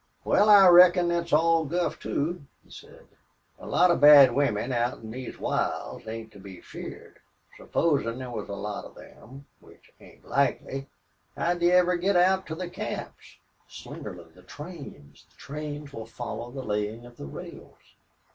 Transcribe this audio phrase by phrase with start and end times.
[0.23, 3.05] "Wal, I reckon thet's all guff too," he said.
[3.59, 7.19] "A lot of bad women out in these wilds ain't to be feared.
[7.55, 10.89] Supposin' thar was a lot of them which ain't likely
[11.37, 13.37] how'd they ever git out to the camps?"
[13.69, 17.93] "Slingerland, the trains the trains will follow the laying of the rails!"